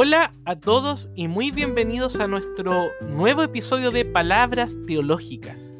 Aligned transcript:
Hola 0.00 0.32
a 0.44 0.54
todos 0.54 1.10
y 1.16 1.26
muy 1.26 1.50
bienvenidos 1.50 2.20
a 2.20 2.28
nuestro 2.28 2.92
nuevo 3.00 3.42
episodio 3.42 3.90
de 3.90 4.04
Palabras 4.04 4.78
Teológicas. 4.86 5.74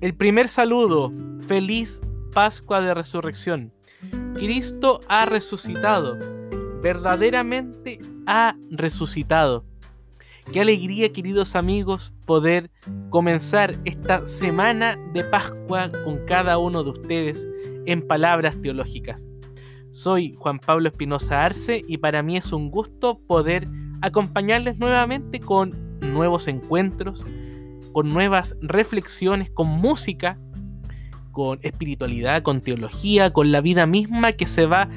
El 0.00 0.16
primer 0.16 0.48
saludo, 0.48 1.12
feliz 1.46 2.00
Pascua 2.32 2.80
de 2.80 2.94
Resurrección. 2.94 3.72
Cristo 4.34 4.98
ha 5.06 5.26
resucitado, 5.26 6.18
verdaderamente 6.82 8.00
ha 8.26 8.56
resucitado. 8.68 9.64
Qué 10.52 10.60
alegría, 10.60 11.12
queridos 11.12 11.54
amigos, 11.54 12.12
poder 12.24 12.68
comenzar 13.10 13.76
esta 13.84 14.26
semana 14.26 14.98
de 15.12 15.22
Pascua 15.22 15.92
con 16.02 16.26
cada 16.26 16.58
uno 16.58 16.82
de 16.82 16.90
ustedes 16.90 17.46
en 17.86 18.04
palabras 18.04 18.60
teológicas. 18.60 19.28
Soy 19.90 20.34
Juan 20.38 20.58
Pablo 20.58 20.88
Espinosa 20.88 21.44
Arce 21.44 21.82
y 21.86 21.98
para 21.98 22.22
mí 22.22 22.36
es 22.36 22.52
un 22.52 22.70
gusto 22.70 23.20
poder 23.26 23.68
acompañarles 24.02 24.78
nuevamente 24.78 25.40
con 25.40 25.74
nuevos 26.00 26.48
encuentros, 26.48 27.24
con 27.92 28.12
nuevas 28.12 28.56
reflexiones, 28.60 29.50
con 29.50 29.68
música, 29.68 30.38
con 31.32 31.58
espiritualidad, 31.62 32.42
con 32.42 32.60
teología, 32.60 33.32
con 33.32 33.50
la 33.50 33.60
vida 33.60 33.86
misma 33.86 34.32
que 34.32 34.46
se 34.46 34.66
va 34.66 34.88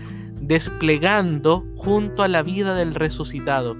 desplegando 0.41 1.65
junto 1.77 2.23
a 2.23 2.27
la 2.27 2.43
vida 2.43 2.75
del 2.75 2.95
resucitado 2.95 3.75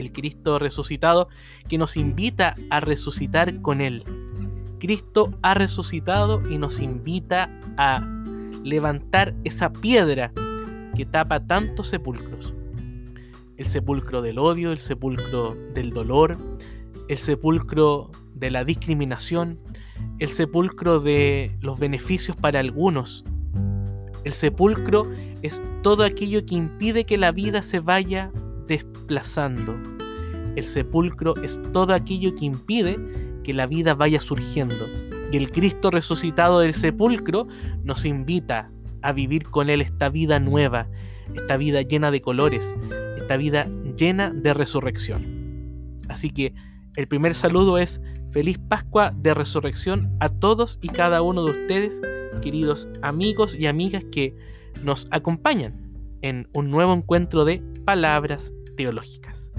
el 0.00 0.12
Cristo 0.12 0.58
resucitado, 0.58 1.28
que 1.68 1.78
nos 1.78 1.96
invita 1.96 2.54
a 2.70 2.80
resucitar 2.80 3.60
con 3.60 3.80
Él. 3.80 4.04
Cristo 4.78 5.32
ha 5.42 5.54
resucitado 5.54 6.42
y 6.50 6.58
nos 6.58 6.80
invita 6.80 7.50
a 7.76 8.00
levantar 8.62 9.34
esa 9.44 9.72
piedra 9.72 10.32
que 10.94 11.06
tapa 11.06 11.46
tantos 11.46 11.88
sepulcros. 11.88 12.54
El 13.56 13.66
sepulcro 13.66 14.22
del 14.22 14.38
odio, 14.38 14.72
el 14.72 14.78
sepulcro 14.78 15.56
del 15.74 15.90
dolor, 15.90 16.38
el 17.08 17.18
sepulcro 17.18 18.10
de 18.34 18.50
la 18.50 18.64
discriminación, 18.64 19.58
el 20.18 20.28
sepulcro 20.28 21.00
de 21.00 21.56
los 21.60 21.78
beneficios 21.78 22.36
para 22.36 22.60
algunos. 22.60 23.24
El 24.24 24.32
sepulcro 24.32 25.10
es 25.42 25.62
todo 25.82 26.04
aquello 26.04 26.44
que 26.44 26.54
impide 26.54 27.04
que 27.04 27.18
la 27.18 27.32
vida 27.32 27.62
se 27.62 27.80
vaya 27.80 28.30
desplazando. 28.66 29.74
El 30.56 30.64
sepulcro 30.64 31.34
es 31.42 31.60
todo 31.72 31.94
aquello 31.94 32.34
que 32.34 32.44
impide 32.44 32.98
que 33.42 33.54
la 33.54 33.66
vida 33.66 33.94
vaya 33.94 34.20
surgiendo. 34.20 34.86
Y 35.30 35.36
el 35.36 35.50
Cristo 35.50 35.90
resucitado 35.90 36.60
del 36.60 36.74
sepulcro 36.74 37.46
nos 37.84 38.04
invita 38.04 38.70
a 39.02 39.12
vivir 39.12 39.44
con 39.44 39.70
Él 39.70 39.80
esta 39.80 40.08
vida 40.08 40.40
nueva, 40.40 40.88
esta 41.34 41.56
vida 41.56 41.82
llena 41.82 42.10
de 42.10 42.20
colores, 42.20 42.74
esta 43.18 43.36
vida 43.36 43.68
llena 43.96 44.30
de 44.30 44.54
resurrección. 44.54 45.40
Así 46.08 46.30
que 46.30 46.52
el 46.96 47.06
primer 47.06 47.34
saludo 47.34 47.78
es 47.78 48.02
feliz 48.32 48.58
Pascua 48.58 49.12
de 49.16 49.32
resurrección 49.34 50.14
a 50.20 50.28
todos 50.28 50.78
y 50.82 50.88
cada 50.88 51.22
uno 51.22 51.44
de 51.44 51.52
ustedes, 51.52 52.00
queridos 52.42 52.88
amigos 53.02 53.54
y 53.54 53.66
amigas 53.66 54.04
que 54.10 54.34
nos 54.82 55.06
acompañan 55.10 55.90
en 56.22 56.48
un 56.52 56.70
nuevo 56.70 56.92
encuentro 56.92 57.44
de 57.44 57.62
palabras 57.84 58.52
teológicas. 58.76 59.50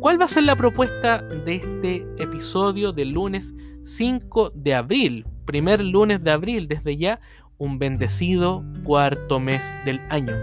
¿Cuál 0.00 0.20
va 0.20 0.26
a 0.26 0.28
ser 0.28 0.44
la 0.44 0.56
propuesta 0.56 1.22
de 1.22 1.56
este 1.56 2.06
episodio 2.18 2.92
del 2.92 3.10
lunes 3.10 3.52
5 3.88 4.52
de 4.54 4.74
abril? 4.74 5.26
Primer 5.46 5.82
lunes 5.82 6.22
de 6.22 6.30
abril, 6.30 6.68
desde 6.68 6.98
ya 6.98 7.20
un 7.56 7.78
bendecido 7.78 8.62
cuarto 8.84 9.40
mes 9.40 9.72
del 9.86 9.98
año. 10.10 10.34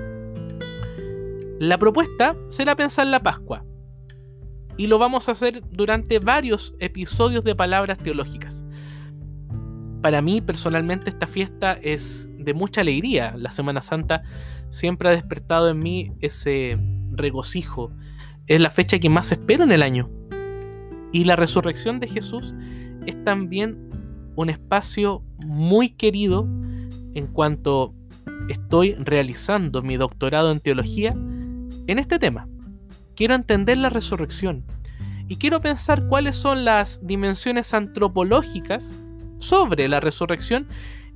La 1.60 1.78
propuesta 1.78 2.36
será 2.50 2.76
pensar 2.76 3.06
la 3.06 3.20
Pascua. 3.20 3.64
Y 4.78 4.88
lo 4.88 4.98
vamos 4.98 5.30
a 5.30 5.34
hacer 5.34 5.62
durante 5.72 6.18
varios 6.18 6.74
episodios 6.80 7.44
de 7.44 7.56
palabras 7.56 8.00
teológicas. 8.00 8.66
Para 10.02 10.24
mí 10.24 10.42
personalmente 10.42 11.12
esta 11.12 11.28
fiesta 11.28 11.74
es 11.82 12.28
de 12.40 12.54
mucha 12.56 12.82
alegría. 12.82 13.36
La 13.38 13.52
Semana 13.52 13.84
Santa 13.84 14.24
siempre 14.72 15.08
ha 15.08 15.12
despertado 15.12 15.70
en 15.70 15.80
mí 15.80 16.14
ese 16.20 16.80
regocijo. 17.12 17.92
Es 18.48 18.60
la 18.60 18.72
fecha 18.72 18.98
que 18.98 19.10
más 19.10 19.32
espero 19.32 19.64
en 19.64 19.72
el 19.72 19.84
año. 19.84 20.10
Y 21.12 21.26
la 21.26 21.36
resurrección 21.36 22.00
de 22.00 22.08
Jesús 22.08 22.54
es 23.06 23.24
también 23.24 23.90
un 24.36 24.50
espacio 24.50 25.24
muy 25.46 25.90
querido 25.90 26.48
en 27.14 27.28
cuanto 27.28 27.94
estoy 28.50 28.96
realizando 28.96 29.82
mi 29.82 29.98
doctorado 29.98 30.52
en 30.52 30.60
teología 30.60 31.12
en 31.12 32.00
este 32.00 32.20
tema. 32.20 32.48
Quiero 33.16 33.36
entender 33.36 33.78
la 33.78 33.90
resurrección 33.90 34.66
y 35.28 35.38
quiero 35.38 35.62
pensar 35.62 36.08
cuáles 36.08 36.36
son 36.36 36.66
las 36.66 37.00
dimensiones 37.06 37.74
antropológicas 37.74 38.94
sobre 39.38 39.88
la 39.88 40.00
resurrección 40.00 40.68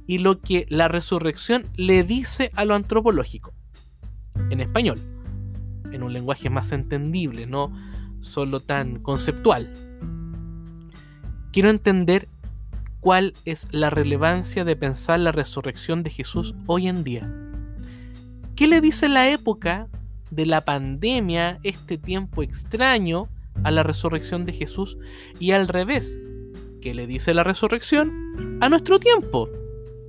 y 0.07 0.19
lo 0.19 0.39
que 0.39 0.65
la 0.69 0.87
resurrección 0.87 1.65
le 1.75 2.03
dice 2.03 2.51
a 2.55 2.65
lo 2.65 2.73
antropológico 2.73 3.53
en 4.49 4.61
español 4.61 4.99
en 5.91 6.03
un 6.03 6.13
lenguaje 6.13 6.49
más 6.49 6.71
entendible, 6.71 7.45
no 7.45 7.71
solo 8.21 8.59
tan 8.59 8.99
conceptual. 8.99 9.71
Quiero 11.51 11.71
entender 11.71 12.27
cuál 12.99 13.33
es 13.43 13.67
la 13.71 13.89
relevancia 13.89 14.65
de 14.65 14.75
pensar 14.75 15.19
la 15.19 15.31
resurrección 15.31 16.03
de 16.03 16.11
Jesús 16.11 16.53
hoy 16.67 16.87
en 16.87 17.03
día. 17.03 17.27
¿Qué 18.55 18.67
le 18.67 18.81
dice 18.81 19.09
la 19.09 19.31
época 19.31 19.87
de 20.29 20.45
la 20.45 20.61
pandemia, 20.61 21.59
este 21.63 21.97
tiempo 21.97 22.43
extraño, 22.43 23.29
a 23.63 23.71
la 23.71 23.81
resurrección 23.81 24.45
de 24.45 24.53
Jesús? 24.53 24.97
Y 25.39 25.51
al 25.51 25.67
revés, 25.67 26.19
¿qué 26.81 26.93
le 26.93 27.07
dice 27.07 27.33
la 27.33 27.43
resurrección 27.43 28.59
a 28.61 28.69
nuestro 28.69 28.99
tiempo, 28.99 29.49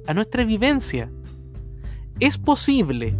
a 0.07 0.12
nuestra 0.12 0.45
vivencia? 0.45 1.11
¿Es 2.19 2.37
posible 2.37 3.15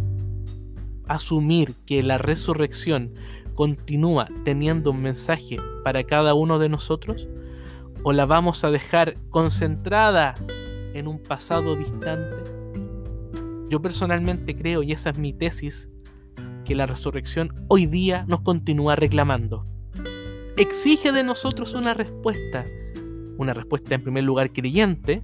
asumir 1.07 1.73
que 1.87 2.03
la 2.03 2.19
resurrección 2.19 3.15
continúa 3.55 4.29
teniendo 4.45 4.91
un 4.91 5.01
mensaje 5.01 5.57
para 5.83 6.03
cada 6.03 6.35
uno 6.35 6.59
de 6.59 6.69
nosotros? 6.69 7.27
¿O 8.03 8.13
la 8.13 8.25
vamos 8.25 8.63
a 8.63 8.71
dejar 8.71 9.13
concentrada 9.29 10.33
en 10.95 11.07
un 11.07 11.21
pasado 11.21 11.75
distante? 11.75 12.35
Yo 13.69 13.79
personalmente 13.79 14.55
creo, 14.55 14.81
y 14.81 14.91
esa 14.91 15.11
es 15.11 15.19
mi 15.19 15.33
tesis, 15.33 15.87
que 16.65 16.73
la 16.73 16.87
resurrección 16.87 17.53
hoy 17.67 17.85
día 17.85 18.25
nos 18.27 18.41
continúa 18.41 18.95
reclamando. 18.95 19.67
Exige 20.57 21.11
de 21.11 21.23
nosotros 21.23 21.75
una 21.75 21.93
respuesta, 21.93 22.65
una 23.37 23.53
respuesta 23.53 23.93
en 23.93 24.01
primer 24.01 24.23
lugar 24.23 24.51
creyente, 24.51 25.21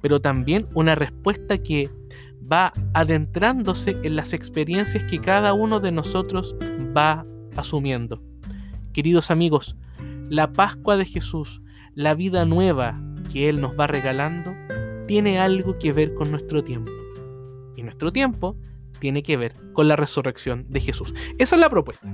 pero 0.00 0.20
también 0.20 0.66
una 0.74 0.96
respuesta 0.96 1.58
que 1.58 1.88
va 2.50 2.72
adentrándose 2.92 3.96
en 4.02 4.16
las 4.16 4.32
experiencias 4.32 5.04
que 5.04 5.20
cada 5.20 5.52
uno 5.52 5.78
de 5.78 5.92
nosotros 5.92 6.56
va 6.96 7.24
asumiendo. 7.56 8.20
Queridos 8.92 9.30
amigos, 9.30 9.76
la 10.28 10.50
Pascua 10.50 10.96
de 10.96 11.04
Jesús, 11.04 11.62
la 12.00 12.14
vida 12.14 12.46
nueva 12.46 12.98
que 13.30 13.50
Él 13.50 13.60
nos 13.60 13.78
va 13.78 13.86
regalando, 13.86 14.54
tiene 15.06 15.38
algo 15.38 15.78
que 15.78 15.92
ver 15.92 16.14
con 16.14 16.30
nuestro 16.30 16.64
tiempo. 16.64 16.90
Y 17.76 17.82
nuestro 17.82 18.10
tiempo 18.10 18.56
tiene 19.00 19.22
que 19.22 19.36
ver 19.36 19.54
con 19.74 19.86
la 19.86 19.96
resurrección 19.96 20.64
de 20.70 20.80
Jesús. 20.80 21.12
Esa 21.38 21.56
es 21.56 21.60
la 21.60 21.68
propuesta. 21.68 22.08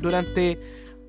Durante 0.00 0.58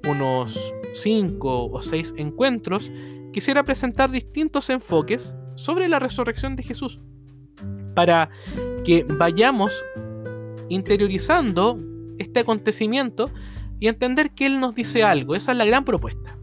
unos 0.06 0.74
cinco 0.94 1.72
o 1.72 1.82
seis 1.82 2.14
encuentros, 2.18 2.92
quisiera 3.32 3.64
presentar 3.64 4.12
distintos 4.12 4.70
enfoques 4.70 5.34
sobre 5.56 5.88
la 5.88 6.00
resurrección 6.00 6.58
de 6.58 6.64
Jesús 6.64 7.00
para 7.96 8.30
que 8.84 9.06
vayamos 9.06 9.82
interiorizando 10.68 11.80
este 12.18 12.42
acontecimiento 12.42 13.32
y 13.80 13.88
entender 13.88 14.32
que 14.32 14.46
Él 14.46 14.60
nos 14.60 14.76
dice 14.76 15.04
algo. 15.04 15.36
Esa 15.36 15.54
es 15.54 15.58
la 15.58 15.66
gran 15.66 15.86
propuesta. 15.86 16.38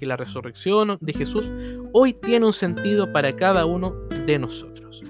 Que 0.00 0.06
la 0.06 0.16
resurrección 0.16 0.96
de 1.02 1.12
Jesús 1.12 1.52
hoy 1.92 2.14
tiene 2.14 2.46
un 2.46 2.54
sentido 2.54 3.12
para 3.12 3.36
cada 3.36 3.66
uno 3.66 3.94
de 4.24 4.38
nosotros. 4.38 5.02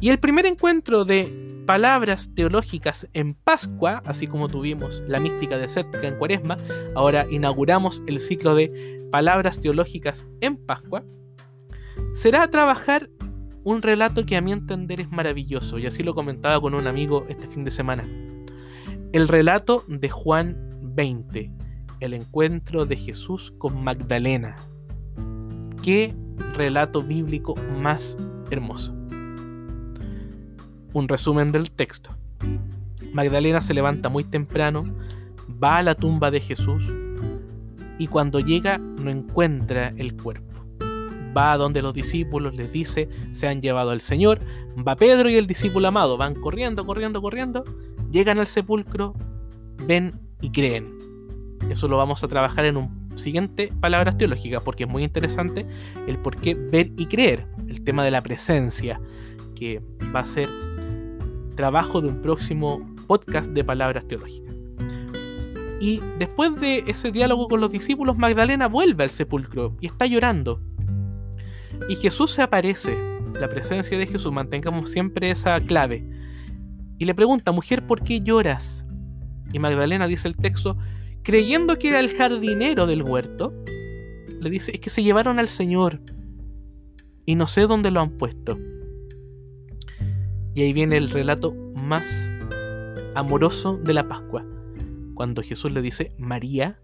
Y 0.00 0.10
el 0.10 0.20
primer 0.20 0.46
encuentro 0.46 1.04
de 1.04 1.62
palabras 1.66 2.30
teológicas 2.36 3.08
en 3.14 3.34
Pascua, 3.34 4.00
así 4.06 4.28
como 4.28 4.46
tuvimos 4.46 5.02
la 5.08 5.18
mística 5.18 5.58
desértica 5.58 6.06
en 6.06 6.18
Cuaresma, 6.18 6.56
ahora 6.94 7.26
inauguramos 7.28 8.00
el 8.06 8.20
ciclo 8.20 8.54
de 8.54 9.08
palabras 9.10 9.60
teológicas 9.60 10.24
en 10.40 10.56
Pascua, 10.56 11.04
será 12.12 12.48
trabajar 12.48 13.10
un 13.64 13.82
relato 13.82 14.24
que 14.24 14.36
a 14.36 14.40
mi 14.40 14.52
entender 14.52 15.00
es 15.00 15.10
maravilloso, 15.10 15.80
y 15.80 15.86
así 15.86 16.04
lo 16.04 16.14
comentaba 16.14 16.60
con 16.60 16.74
un 16.74 16.86
amigo 16.86 17.26
este 17.28 17.48
fin 17.48 17.64
de 17.64 17.72
semana. 17.72 18.04
El 19.12 19.26
relato 19.26 19.84
de 19.88 20.10
Juan 20.10 20.56
20, 20.80 21.50
el 22.04 22.12
encuentro 22.12 22.84
de 22.84 22.96
Jesús 22.96 23.52
con 23.56 23.82
Magdalena. 23.82 24.56
Qué 25.82 26.14
relato 26.54 27.02
bíblico 27.02 27.54
más 27.80 28.18
hermoso. 28.50 28.92
Un 30.92 31.08
resumen 31.08 31.50
del 31.50 31.70
texto. 31.70 32.10
Magdalena 33.12 33.62
se 33.62 33.74
levanta 33.74 34.08
muy 34.08 34.24
temprano, 34.24 34.84
va 35.62 35.78
a 35.78 35.82
la 35.82 35.94
tumba 35.94 36.30
de 36.30 36.40
Jesús 36.40 36.92
y 37.98 38.06
cuando 38.08 38.40
llega 38.40 38.78
no 38.78 39.10
encuentra 39.10 39.94
el 39.96 40.14
cuerpo. 40.14 40.52
Va 41.36 41.52
a 41.52 41.56
donde 41.56 41.82
los 41.82 41.94
discípulos 41.94 42.54
les 42.54 42.70
dice, 42.70 43.08
se 43.32 43.48
han 43.48 43.60
llevado 43.62 43.90
al 43.90 44.00
Señor. 44.00 44.40
Va 44.76 44.94
Pedro 44.94 45.30
y 45.30 45.36
el 45.36 45.46
discípulo 45.46 45.88
amado, 45.88 46.16
van 46.16 46.34
corriendo, 46.34 46.86
corriendo, 46.86 47.20
corriendo, 47.22 47.64
llegan 48.10 48.38
al 48.38 48.46
sepulcro, 48.46 49.14
ven 49.86 50.20
y 50.40 50.50
creen. 50.50 51.03
Eso 51.70 51.88
lo 51.88 51.96
vamos 51.96 52.22
a 52.22 52.28
trabajar 52.28 52.64
en 52.64 52.76
un 52.76 53.18
siguiente 53.18 53.72
palabras 53.80 54.18
teológicas 54.18 54.62
porque 54.62 54.84
es 54.84 54.90
muy 54.90 55.04
interesante 55.04 55.66
el 56.06 56.18
por 56.18 56.36
qué 56.36 56.54
ver 56.54 56.92
y 56.96 57.06
creer, 57.06 57.46
el 57.68 57.82
tema 57.82 58.04
de 58.04 58.10
la 58.10 58.22
presencia, 58.22 59.00
que 59.54 59.82
va 60.14 60.20
a 60.20 60.24
ser 60.24 60.48
trabajo 61.54 62.00
de 62.00 62.08
un 62.08 62.20
próximo 62.20 62.84
podcast 63.06 63.52
de 63.52 63.64
palabras 63.64 64.06
teológicas. 64.06 64.54
Y 65.80 66.00
después 66.18 66.54
de 66.60 66.84
ese 66.86 67.12
diálogo 67.12 67.48
con 67.48 67.60
los 67.60 67.70
discípulos, 67.70 68.16
Magdalena 68.16 68.68
vuelve 68.68 69.04
al 69.04 69.10
sepulcro 69.10 69.76
y 69.80 69.86
está 69.86 70.06
llorando. 70.06 70.60
Y 71.88 71.96
Jesús 71.96 72.30
se 72.30 72.42
aparece, 72.42 72.96
la 73.38 73.48
presencia 73.48 73.98
de 73.98 74.06
Jesús, 74.06 74.32
mantengamos 74.32 74.90
siempre 74.90 75.30
esa 75.30 75.60
clave. 75.60 76.04
Y 76.98 77.04
le 77.04 77.14
pregunta, 77.14 77.52
mujer, 77.52 77.86
¿por 77.86 78.02
qué 78.02 78.20
lloras? 78.20 78.86
Y 79.52 79.58
Magdalena 79.58 80.06
dice 80.06 80.28
el 80.28 80.36
texto, 80.36 80.78
creyendo 81.24 81.78
que 81.78 81.88
era 81.88 81.98
el 81.98 82.10
jardinero 82.10 82.86
del 82.86 83.02
huerto, 83.02 83.52
le 84.40 84.50
dice, 84.50 84.72
es 84.72 84.80
que 84.80 84.90
se 84.90 85.02
llevaron 85.02 85.38
al 85.38 85.48
Señor 85.48 86.00
y 87.26 87.34
no 87.34 87.46
sé 87.46 87.62
dónde 87.62 87.90
lo 87.90 88.00
han 88.00 88.10
puesto. 88.10 88.58
Y 90.54 90.62
ahí 90.62 90.72
viene 90.72 90.98
el 90.98 91.10
relato 91.10 91.54
más 91.82 92.30
amoroso 93.16 93.78
de 93.82 93.94
la 93.94 94.06
Pascua, 94.06 94.44
cuando 95.14 95.42
Jesús 95.42 95.72
le 95.72 95.82
dice, 95.82 96.14
María, 96.18 96.78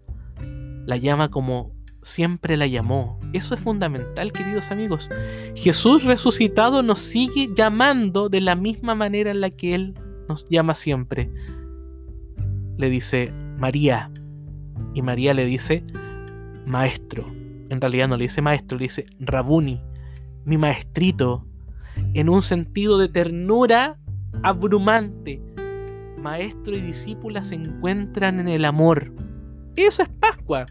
la 0.85 0.97
llama 0.97 1.29
como 1.29 1.73
siempre 2.01 2.57
la 2.57 2.65
llamó. 2.65 3.19
Eso 3.33 3.53
es 3.53 3.61
fundamental, 3.61 4.31
queridos 4.31 4.71
amigos. 4.71 5.09
Jesús 5.55 6.03
resucitado 6.03 6.81
nos 6.81 6.99
sigue 6.99 7.49
llamando 7.55 8.27
de 8.27 8.41
la 8.41 8.55
misma 8.55 8.95
manera 8.95 9.29
en 9.29 9.41
la 9.41 9.51
que 9.51 9.75
Él 9.75 9.93
nos 10.27 10.45
llama 10.49 10.73
siempre. 10.73 11.29
Le 12.77 12.89
dice, 12.89 13.31
María. 13.57 14.11
Y 14.93 15.01
María 15.01 15.33
le 15.33 15.45
dice, 15.45 15.83
maestro. 16.65 17.25
En 17.69 17.79
realidad 17.79 18.07
no 18.07 18.17
le 18.17 18.25
dice 18.25 18.41
maestro, 18.41 18.77
le 18.77 18.83
dice 18.83 19.05
Rabuni, 19.19 19.81
mi 20.43 20.57
maestrito, 20.57 21.45
en 22.13 22.27
un 22.29 22.41
sentido 22.41 22.97
de 22.97 23.07
ternura 23.07 23.97
abrumante. 24.43 25.41
Maestro 26.17 26.75
y 26.75 26.81
discípula 26.81 27.43
se 27.43 27.55
encuentran 27.55 28.39
en 28.39 28.47
el 28.47 28.65
amor. 28.65 29.13
Eso 29.75 30.03
es 30.03 30.09
Pascua. 30.09 30.65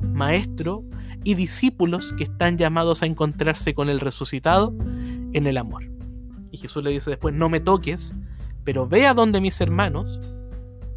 Maestro 0.00 0.84
y 1.24 1.34
discípulos 1.34 2.14
que 2.16 2.24
están 2.24 2.56
llamados 2.56 3.02
a 3.02 3.06
encontrarse 3.06 3.74
con 3.74 3.88
el 3.88 4.00
resucitado 4.00 4.74
en 5.32 5.46
el 5.46 5.56
amor. 5.56 5.84
Y 6.50 6.58
Jesús 6.58 6.82
le 6.82 6.90
dice 6.90 7.10
después, 7.10 7.34
no 7.34 7.48
me 7.48 7.60
toques, 7.60 8.14
pero 8.64 8.86
ve 8.86 9.06
a 9.06 9.14
donde 9.14 9.40
mis 9.40 9.60
hermanos 9.60 10.20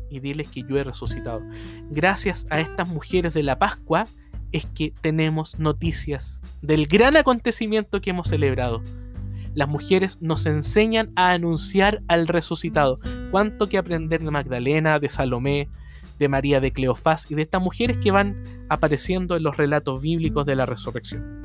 y 0.09 0.19
diles 0.19 0.49
que 0.49 0.63
yo 0.67 0.77
he 0.77 0.83
resucitado. 0.83 1.41
Gracias 1.89 2.45
a 2.49 2.59
estas 2.59 2.87
mujeres 2.89 3.33
de 3.33 3.43
la 3.43 3.59
Pascua 3.59 4.05
es 4.51 4.65
que 4.65 4.93
tenemos 5.01 5.59
noticias 5.59 6.41
del 6.61 6.87
gran 6.87 7.17
acontecimiento 7.17 8.01
que 8.01 8.09
hemos 8.09 8.27
celebrado. 8.27 8.81
Las 9.53 9.67
mujeres 9.67 10.21
nos 10.21 10.45
enseñan 10.45 11.11
a 11.15 11.31
anunciar 11.31 12.01
al 12.07 12.27
resucitado. 12.27 12.99
Cuánto 13.31 13.67
que 13.67 13.77
aprender 13.77 14.23
de 14.23 14.31
Magdalena, 14.31 14.99
de 14.99 15.09
Salomé, 15.09 15.67
de 16.17 16.27
María 16.27 16.59
de 16.59 16.71
Cleofás 16.71 17.29
y 17.31 17.35
de 17.35 17.43
estas 17.43 17.61
mujeres 17.61 17.97
que 17.97 18.11
van 18.11 18.43
apareciendo 18.69 19.35
en 19.35 19.43
los 19.43 19.57
relatos 19.57 20.01
bíblicos 20.01 20.45
de 20.45 20.55
la 20.55 20.65
resurrección. 20.65 21.39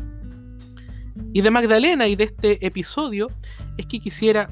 Y 1.32 1.40
de 1.40 1.50
Magdalena 1.50 2.06
y 2.08 2.16
de 2.16 2.24
este 2.24 2.64
episodio 2.66 3.28
es 3.76 3.86
que 3.86 4.00
quisiera 4.00 4.48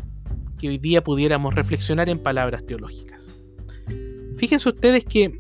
que 0.59 0.69
hoy 0.69 0.79
día 0.79 1.03
pudiéramos 1.03 1.55
reflexionar 1.55 2.09
en 2.09 2.19
palabras 2.19 2.65
teológicas. 2.65 3.22
Fíjense 4.43 4.71
ustedes 4.71 5.05
que 5.05 5.39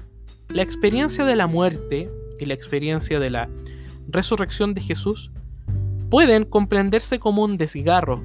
la 0.49 0.63
experiencia 0.63 1.25
de 1.25 1.35
la 1.35 1.49
muerte 1.49 2.09
y 2.39 2.45
la 2.45 2.55
experiencia 2.55 3.19
de 3.19 3.31
la 3.31 3.51
resurrección 4.07 4.75
de 4.75 4.81
Jesús 4.81 5.33
pueden 6.09 6.45
comprenderse 6.45 7.19
como 7.19 7.43
un 7.43 7.59
desgarro, 7.59 8.23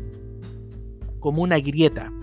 como 1.20 1.42
una 1.42 1.58
grieta. 1.58 2.14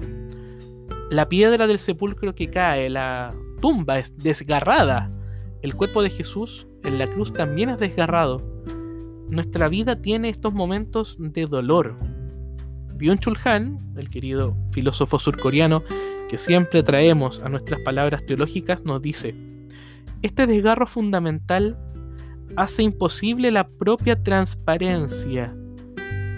La 1.11 1.29
piedra 1.29 1.67
del 1.67 1.81
sepulcro 1.81 2.37
que 2.37 2.49
cae, 2.49 2.89
la 2.89 3.35
tumba 3.61 3.99
es 3.99 4.17
desgarrada. 4.19 5.11
El 5.62 5.75
cuerpo 5.75 6.05
de 6.05 6.11
Jesús 6.11 6.69
en 6.85 6.99
la 6.99 7.11
cruz 7.11 7.33
también 7.33 7.71
es 7.71 7.79
desgarrado. 7.79 8.41
Nuestra 9.29 9.69
vida 9.69 10.01
tiene 10.01 10.29
estos 10.29 10.55
momentos 10.55 11.17
de 11.19 11.47
dolor. 11.47 11.99
Byung-Chul 12.99 13.37
Han, 13.47 13.95
el 13.97 14.11
querido 14.11 14.56
filósofo 14.71 15.19
surcoreano 15.19 15.83
que 16.34 16.38
siempre 16.38 16.82
traemos 16.82 17.40
a 17.44 17.48
nuestras 17.48 17.78
palabras 17.82 18.26
teológicas, 18.26 18.84
nos 18.84 19.00
dice, 19.00 19.36
este 20.22 20.48
desgarro 20.48 20.84
fundamental 20.84 21.78
hace 22.56 22.82
imposible 22.82 23.52
la 23.52 23.69
propia 23.69 24.20
transparencia. 24.20 25.54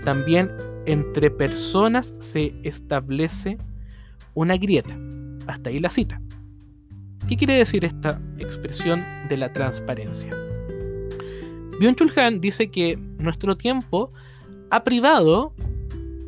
También 0.04 0.50
entre 0.84 1.30
personas 1.30 2.14
se 2.18 2.54
establece 2.62 3.56
una 4.34 4.58
grieta. 4.58 4.94
Hasta 5.46 5.70
ahí 5.70 5.78
la 5.78 5.88
cita. 5.88 6.20
¿Qué 7.26 7.38
quiere 7.38 7.54
decir 7.54 7.82
esta 7.86 8.20
expresión 8.36 9.02
de 9.30 9.38
la 9.38 9.50
transparencia? 9.50 10.30
Byung-Chul 11.80 12.12
Han 12.18 12.42
dice 12.42 12.70
que 12.70 12.98
nuestro 13.16 13.56
tiempo 13.56 14.12
ha 14.70 14.84
privado 14.84 15.54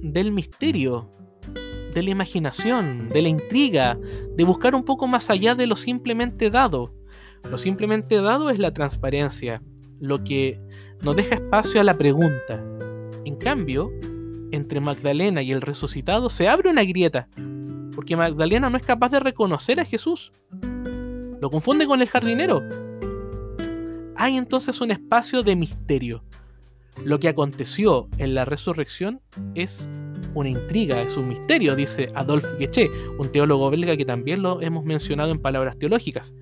del 0.00 0.32
misterio, 0.32 1.10
de 1.94 2.02
la 2.02 2.10
imaginación, 2.10 3.08
de 3.08 3.22
la 3.22 3.28
intriga, 3.28 3.98
de 4.36 4.44
buscar 4.44 4.74
un 4.74 4.84
poco 4.84 5.06
más 5.06 5.30
allá 5.30 5.54
de 5.54 5.66
lo 5.66 5.76
simplemente 5.76 6.50
dado. 6.50 6.94
Lo 7.50 7.58
simplemente 7.58 8.20
dado 8.20 8.50
es 8.50 8.58
la 8.58 8.72
transparencia, 8.72 9.62
lo 10.00 10.22
que 10.24 10.60
nos 11.02 11.16
deja 11.16 11.36
espacio 11.36 11.80
a 11.80 11.84
la 11.84 11.94
pregunta. 11.94 12.62
En 13.24 13.36
cambio, 13.36 13.92
entre 14.50 14.80
Magdalena 14.80 15.42
y 15.42 15.52
el 15.52 15.60
resucitado 15.60 16.30
se 16.30 16.48
abre 16.48 16.70
una 16.70 16.84
grieta, 16.84 17.28
porque 17.94 18.16
Magdalena 18.16 18.70
no 18.70 18.76
es 18.76 18.86
capaz 18.86 19.10
de 19.10 19.20
reconocer 19.20 19.80
a 19.80 19.84
Jesús. 19.84 20.32
Lo 21.40 21.50
confunde 21.50 21.86
con 21.86 22.00
el 22.00 22.08
jardinero. 22.08 22.62
Hay 24.16 24.36
entonces 24.36 24.80
un 24.80 24.90
espacio 24.90 25.42
de 25.42 25.54
misterio. 25.54 26.24
Lo 27.04 27.20
que 27.20 27.28
aconteció 27.28 28.08
en 28.18 28.34
la 28.34 28.44
resurrección 28.44 29.20
es 29.54 29.88
una 30.34 30.50
intriga, 30.50 31.02
es 31.02 31.16
un 31.16 31.28
misterio, 31.28 31.74
dice 31.74 32.10
Adolphe 32.14 32.56
Guéché, 32.58 32.90
un 33.18 33.30
teólogo 33.30 33.70
belga 33.70 33.96
que 33.96 34.04
también 34.04 34.42
lo 34.42 34.60
hemos 34.60 34.84
mencionado 34.84 35.30
en 35.30 35.40
palabras 35.40 35.78
teológicas. 35.78 36.34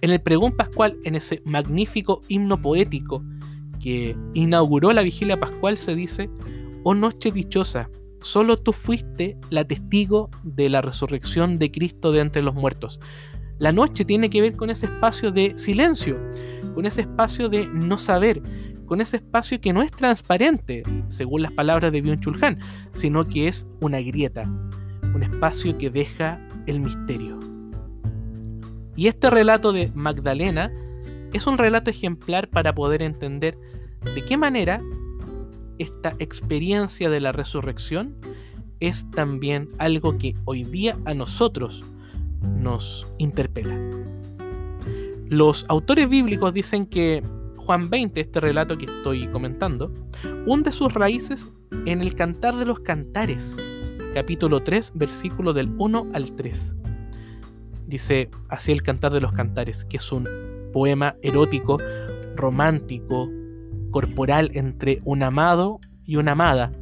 En 0.00 0.10
el 0.10 0.20
pregón 0.20 0.56
pascual, 0.56 0.96
en 1.04 1.14
ese 1.14 1.42
magnífico 1.44 2.22
himno 2.28 2.60
poético 2.60 3.22
que 3.80 4.16
inauguró 4.34 4.92
la 4.92 5.02
vigilia 5.02 5.38
pascual, 5.38 5.76
se 5.78 5.94
dice, 5.94 6.30
oh 6.84 6.94
noche 6.94 7.30
dichosa, 7.30 7.90
solo 8.20 8.58
tú 8.58 8.72
fuiste 8.72 9.36
la 9.50 9.64
testigo 9.64 10.30
de 10.42 10.68
la 10.68 10.82
resurrección 10.82 11.58
de 11.58 11.70
Cristo 11.70 12.12
de 12.12 12.20
entre 12.20 12.42
los 12.42 12.54
muertos. 12.54 13.00
La 13.58 13.72
noche 13.72 14.04
tiene 14.04 14.30
que 14.30 14.40
ver 14.40 14.56
con 14.56 14.70
ese 14.70 14.86
espacio 14.86 15.32
de 15.32 15.56
silencio, 15.56 16.16
con 16.74 16.86
ese 16.86 17.02
espacio 17.02 17.48
de 17.48 17.66
no 17.66 17.98
saber, 17.98 18.40
con 18.88 19.00
ese 19.00 19.18
espacio 19.18 19.60
que 19.60 19.72
no 19.72 19.82
es 19.82 19.92
transparente, 19.92 20.82
según 21.08 21.42
las 21.42 21.52
palabras 21.52 21.92
de 21.92 22.02
Byung-Chul 22.02 22.42
Han, 22.42 22.58
sino 22.92 23.24
que 23.26 23.46
es 23.46 23.66
una 23.80 24.00
grieta, 24.00 24.44
un 25.14 25.22
espacio 25.22 25.76
que 25.76 25.90
deja 25.90 26.40
el 26.66 26.80
misterio. 26.80 27.38
Y 28.96 29.06
este 29.06 29.30
relato 29.30 29.72
de 29.72 29.92
Magdalena 29.94 30.72
es 31.32 31.46
un 31.46 31.58
relato 31.58 31.90
ejemplar 31.90 32.48
para 32.48 32.74
poder 32.74 33.02
entender 33.02 33.58
de 34.14 34.24
qué 34.24 34.36
manera 34.36 34.82
esta 35.78 36.14
experiencia 36.18 37.10
de 37.10 37.20
la 37.20 37.32
resurrección 37.32 38.16
es 38.80 39.08
también 39.10 39.68
algo 39.78 40.18
que 40.18 40.34
hoy 40.44 40.64
día 40.64 40.96
a 41.04 41.14
nosotros 41.14 41.84
nos 42.42 43.06
interpela. 43.18 43.78
Los 45.28 45.66
autores 45.68 46.08
bíblicos 46.08 46.54
dicen 46.54 46.86
que 46.86 47.22
Juan 47.68 47.90
20, 47.90 48.18
este 48.18 48.40
relato 48.40 48.78
que 48.78 48.86
estoy 48.86 49.28
comentando, 49.28 49.92
hunde 50.46 50.72
sus 50.72 50.94
raíces 50.94 51.52
en 51.84 52.00
el 52.00 52.14
Cantar 52.14 52.56
de 52.56 52.64
los 52.64 52.80
Cantares, 52.80 53.58
capítulo 54.14 54.62
3, 54.62 54.92
versículo 54.94 55.52
del 55.52 55.68
1 55.76 56.06
al 56.14 56.34
3 56.34 56.76
dice 57.86 58.30
así 58.48 58.72
el 58.72 58.82
Cantar 58.82 59.12
de 59.12 59.20
los 59.20 59.32
Cantares, 59.32 59.84
que 59.84 59.98
es 59.98 60.12
un 60.12 60.26
poema 60.72 61.16
erótico, 61.20 61.76
romántico, 62.36 63.28
corporal 63.90 64.50
entre 64.54 65.02
un 65.04 65.22
amado 65.22 65.78
y 66.06 66.16
una 66.16 66.32
amada, 66.32 66.72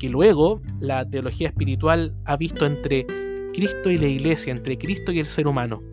que 0.00 0.08
luego 0.08 0.60
la 0.80 1.08
teología 1.08 1.50
espiritual 1.50 2.16
ha 2.24 2.36
visto 2.36 2.66
entre 2.66 3.06
Cristo 3.54 3.90
y 3.90 3.96
la 3.96 4.08
iglesia, 4.08 4.52
entre 4.52 4.76
Cristo 4.76 5.12
y 5.12 5.20
el 5.20 5.26
ser 5.26 5.46
humano. 5.46 5.91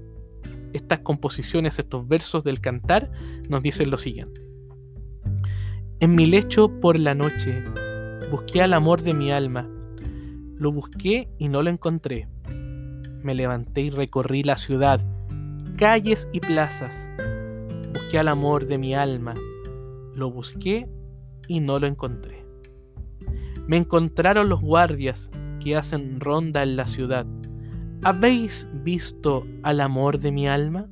Estas 0.73 0.99
composiciones, 0.99 1.79
estos 1.79 2.07
versos 2.07 2.43
del 2.43 2.61
cantar, 2.61 3.11
nos 3.49 3.61
dicen 3.61 3.89
lo 3.89 3.97
siguiente. 3.97 4.41
En 5.99 6.15
mi 6.15 6.25
lecho 6.25 6.79
por 6.79 6.97
la 6.97 7.13
noche 7.13 7.63
busqué 8.31 8.61
al 8.61 8.73
amor 8.73 9.01
de 9.01 9.13
mi 9.13 9.31
alma. 9.31 9.69
Lo 10.55 10.71
busqué 10.71 11.29
y 11.37 11.49
no 11.49 11.61
lo 11.61 11.69
encontré. 11.69 12.27
Me 13.21 13.35
levanté 13.35 13.81
y 13.81 13.89
recorrí 13.89 14.43
la 14.43 14.55
ciudad, 14.55 15.01
calles 15.77 16.29
y 16.31 16.39
plazas. 16.39 17.09
Busqué 17.93 18.19
al 18.19 18.27
amor 18.27 18.65
de 18.65 18.77
mi 18.77 18.93
alma. 18.93 19.35
Lo 20.15 20.31
busqué 20.31 20.87
y 21.47 21.59
no 21.59 21.79
lo 21.79 21.87
encontré. 21.87 22.45
Me 23.67 23.77
encontraron 23.77 24.47
los 24.49 24.61
guardias 24.61 25.31
que 25.59 25.75
hacen 25.75 26.19
ronda 26.19 26.63
en 26.63 26.75
la 26.75 26.87
ciudad. 26.87 27.25
¿Habéis 28.03 28.67
visto 28.83 29.45
al 29.63 29.81
amor 29.81 30.19
de 30.19 30.31
mi 30.31 30.47
alma? 30.47 30.87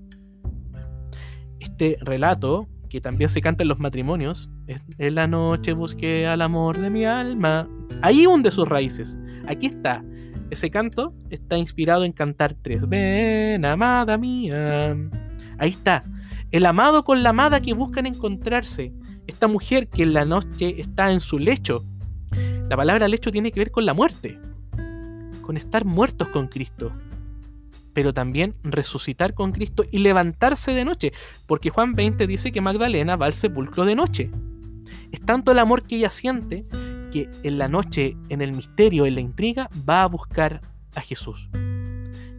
Este 1.60 1.98
relato, 2.02 2.68
que 2.90 3.00
también 3.00 3.30
se 3.30 3.42
canta 3.42 3.64
en 3.64 3.70
los 3.70 3.80
matrimonios, 3.80 4.50
en 4.98 5.16
la 5.16 5.28
noche 5.28 5.74
busqué 5.74 6.28
al 6.28 6.42
amor 6.42 6.78
de 6.78 6.90
mi 6.90 7.06
alma. 7.06 7.70
Ahí 8.02 8.28
hunde 8.28 8.52
sus 8.52 8.68
raíces. 8.68 9.18
Aquí 9.48 9.68
está. 9.68 10.04
Ese 10.50 10.70
canto 10.70 11.14
está 11.30 11.58
inspirado 11.58 12.04
en 12.04 12.12
cantar 12.12 12.54
tres. 12.54 12.88
Ven, 12.88 13.64
amada 13.64 14.18
mía. 14.18 14.96
Ahí 15.58 15.70
está. 15.70 16.04
El 16.52 16.66
amado 16.66 17.04
con 17.04 17.24
la 17.24 17.30
amada 17.30 17.62
que 17.62 17.74
buscan 17.74 18.06
encontrarse. 18.06 18.94
Esta 19.28 19.48
mujer 19.48 19.88
que 19.88 20.04
en 20.04 20.14
la 20.14 20.26
noche 20.26 20.82
está 20.82 21.12
en 21.12 21.20
su 21.22 21.40
lecho. 21.40 21.86
La 22.70 22.76
palabra 22.76 23.08
lecho 23.08 23.32
tiene 23.32 23.52
que 23.52 23.62
ver 23.62 23.72
con 23.72 23.86
la 23.86 23.94
muerte. 23.94 24.40
Con 25.48 25.58
estar 25.58 25.84
muertos 25.84 26.28
con 26.28 26.48
Cristo 26.48 26.92
pero 27.98 28.14
también 28.14 28.54
resucitar 28.64 29.34
con 29.34 29.52
Cristo 29.52 29.84
y 29.90 29.98
levantarse 29.98 30.72
de 30.72 30.86
noche, 30.86 31.14
porque 31.48 31.72
Juan 31.72 31.96
20 31.96 32.28
dice 32.28 32.52
que 32.52 32.62
Magdalena 32.62 33.16
va 33.16 33.26
al 33.26 33.34
sepulcro 33.34 33.86
de 33.86 33.96
noche. 33.96 34.30
Es 35.12 35.20
tanto 35.22 35.52
el 35.52 35.58
amor 35.58 35.82
que 35.82 35.96
ella 35.96 36.12
siente 36.12 36.68
que 37.12 37.28
en 37.42 37.58
la 37.58 37.68
noche, 37.68 38.16
en 38.30 38.44
el 38.44 38.54
misterio, 38.54 39.08
en 39.08 39.16
la 39.16 39.22
intriga, 39.22 39.68
va 39.90 40.04
a 40.04 40.08
buscar 40.08 40.62
a 40.94 41.02
Jesús. 41.02 41.50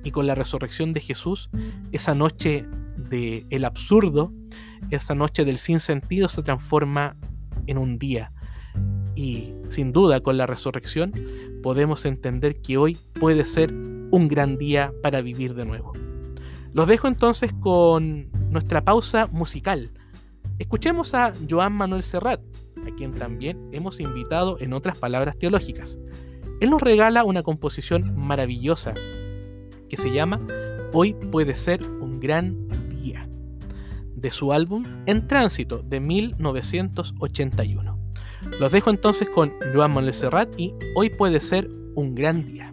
Y 0.04 0.12
con 0.12 0.28
la 0.28 0.36
resurrección 0.36 0.92
de 0.92 1.00
Jesús, 1.00 1.50
esa 1.90 2.14
noche 2.14 2.64
del 2.96 3.44
el 3.50 3.64
absurdo, 3.64 4.32
esa 4.90 5.16
noche 5.16 5.44
del 5.44 5.58
sinsentido 5.58 6.28
se 6.28 6.42
transforma 6.42 7.16
en 7.66 7.78
un 7.78 7.98
día. 7.98 8.30
Y 9.16 9.54
sin 9.66 9.92
duda 9.92 10.20
con 10.20 10.36
la 10.36 10.46
resurrección 10.46 11.12
podemos 11.62 12.04
entender 12.04 12.60
que 12.60 12.76
hoy 12.76 12.96
puede 13.18 13.44
ser 13.44 13.72
un 13.72 14.28
gran 14.28 14.56
día 14.58 14.92
para 15.02 15.20
vivir 15.20 15.54
de 15.54 15.64
nuevo. 15.64 15.92
Los 16.72 16.86
dejo 16.86 17.08
entonces 17.08 17.52
con 17.52 18.30
nuestra 18.50 18.84
pausa 18.84 19.26
musical. 19.28 19.90
Escuchemos 20.58 21.14
a 21.14 21.32
Joan 21.48 21.72
Manuel 21.72 22.02
Serrat, 22.02 22.40
a 22.86 22.94
quien 22.96 23.14
también 23.14 23.68
hemos 23.72 24.00
invitado 24.00 24.58
en 24.60 24.72
otras 24.72 24.98
palabras 24.98 25.38
teológicas. 25.38 25.98
Él 26.60 26.70
nos 26.70 26.82
regala 26.82 27.24
una 27.24 27.42
composición 27.42 28.16
maravillosa 28.16 28.94
que 29.88 29.96
se 29.96 30.10
llama 30.10 30.40
Hoy 30.92 31.14
puede 31.14 31.54
ser 31.54 31.82
un 32.00 32.18
gran 32.18 32.68
día, 32.88 33.28
de 34.14 34.30
su 34.30 34.52
álbum 34.52 34.84
En 35.06 35.26
Tránsito 35.28 35.82
de 35.82 36.00
1981. 36.00 37.97
Los 38.58 38.72
dejo 38.72 38.90
entonces 38.90 39.28
con 39.28 39.52
Joan 39.72 39.92
Manuel 39.92 40.14
Serrat 40.14 40.48
y 40.58 40.74
Hoy 40.94 41.10
puede 41.10 41.40
ser 41.40 41.68
un 41.94 42.14
gran 42.14 42.44
día. 42.44 42.72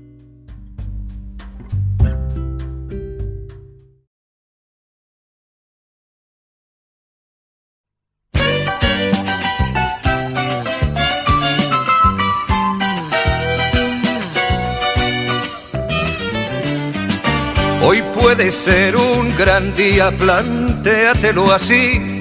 Hoy 17.88 18.02
puede 18.14 18.50
ser 18.50 18.96
un 18.96 19.38
gran 19.38 19.76
día, 19.76 20.10
plantéatelo 20.10 21.52
así. 21.52 22.15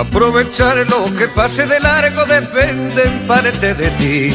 Aprovechar 0.00 0.78
lo 0.88 1.04
que 1.14 1.28
pase 1.28 1.66
de 1.66 1.78
largo 1.78 2.24
depende 2.24 3.02
en 3.02 3.26
parte 3.26 3.74
de 3.74 3.90
ti. 3.90 4.34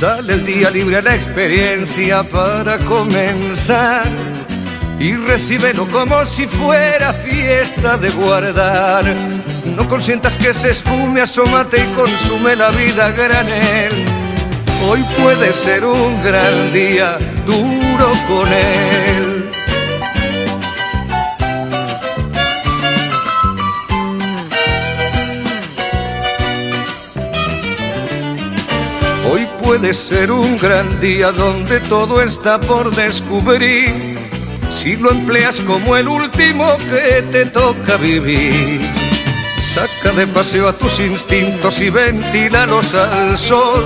Dale 0.00 0.34
el 0.34 0.46
día 0.46 0.70
libre 0.70 0.98
a 0.98 1.02
la 1.02 1.16
experiencia 1.16 2.22
para 2.22 2.78
comenzar 2.78 4.06
y 5.00 5.14
recíbelo 5.14 5.84
como 5.86 6.24
si 6.24 6.46
fuera 6.46 7.12
fiesta 7.12 7.98
de 7.98 8.10
guardar. 8.10 9.16
No 9.76 9.88
consientas 9.88 10.38
que 10.38 10.54
se 10.54 10.70
esfume, 10.70 11.22
asómate 11.22 11.78
y 11.82 11.94
consume 11.96 12.54
la 12.54 12.70
vida 12.70 13.10
granel. 13.10 14.04
Hoy 14.88 15.04
puede 15.20 15.52
ser 15.54 15.84
un 15.84 16.22
gran 16.22 16.72
día, 16.72 17.18
duro 17.44 18.12
con 18.28 18.46
él. 18.52 19.27
Puede 29.68 29.92
ser 29.92 30.32
un 30.32 30.56
gran 30.56 30.98
día 30.98 31.30
donde 31.30 31.78
todo 31.80 32.22
está 32.22 32.58
por 32.58 32.90
descubrir. 32.96 34.14
Si 34.70 34.96
lo 34.96 35.10
empleas 35.10 35.60
como 35.60 35.94
el 35.94 36.08
último 36.08 36.78
que 36.78 37.20
te 37.30 37.44
toca 37.44 37.98
vivir. 37.98 38.80
Saca 39.60 40.12
de 40.16 40.26
paseo 40.26 40.68
a 40.68 40.72
tus 40.72 41.00
instintos 41.00 41.82
y 41.82 41.90
ventílalos 41.90 42.94
al 42.94 43.36
sol. 43.36 43.84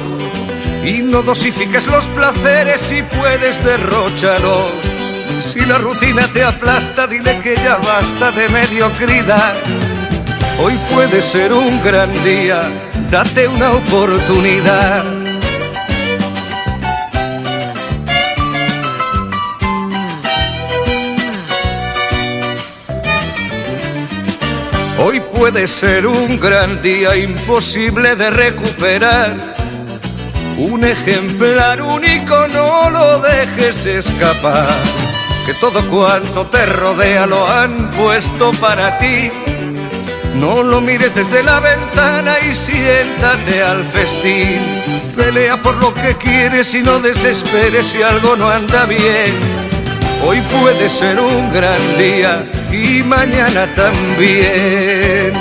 Y 0.85 1.03
no 1.03 1.21
dosifiques 1.21 1.89
los 1.89 2.07
placeres 2.07 2.81
si 2.81 3.03
puedes 3.03 3.65
derrocharlos. 3.65 4.71
Si 5.43 5.63
la 5.63 5.79
rutina 5.79 6.29
te 6.29 6.45
aplasta, 6.45 7.09
dile 7.09 7.41
que 7.43 7.57
ya 7.57 7.79
basta 7.79 8.31
de 8.31 8.49
mediocridad. 8.51 9.57
Hoy 10.63 10.75
puede 10.95 11.21
ser 11.23 11.53
un 11.53 11.83
gran 11.83 12.13
día, 12.23 12.71
date 13.11 13.49
una 13.49 13.73
oportunidad. 13.73 15.22
Puede 25.43 25.67
ser 25.67 26.07
un 26.07 26.39
gran 26.39 26.81
día 26.83 27.17
imposible 27.17 28.15
de 28.15 28.31
recuperar. 28.31 29.57
Un 30.57 30.85
ejemplar 30.85 31.83
único, 31.83 32.47
no 32.47 32.89
lo 32.91 33.19
dejes 33.19 33.85
escapar. 33.87 34.69
Que 35.45 35.53
todo 35.55 35.85
cuanto 35.91 36.47
te 36.47 36.65
rodea 36.65 37.27
lo 37.27 37.45
han 37.49 37.91
puesto 37.91 38.53
para 38.53 38.97
ti. 38.99 39.33
No 40.37 40.63
lo 40.63 40.81
mires 40.81 41.13
desde 41.13 41.43
la 41.43 41.59
ventana 41.59 42.39
y 42.39 42.55
siéntate 42.55 43.65
al 43.65 43.83
festín. 43.87 44.61
Pelea 45.17 45.61
por 45.61 45.75
lo 45.75 45.93
que 45.93 46.15
quieres 46.19 46.73
y 46.73 46.85
no 46.85 47.01
desesperes 47.01 47.89
si 47.89 48.01
algo 48.01 48.37
no 48.37 48.49
anda 48.49 48.87
bien 48.87 49.35
Hoy 50.25 50.41
puede 50.41 50.89
ser 50.89 51.19
un 51.21 51.53
gran 51.53 51.99
día 51.99 52.47
y 52.73 53.03
mañana 53.03 53.73
también. 53.75 55.33